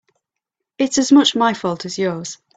[0.79, 2.39] It's as much my fault as yours.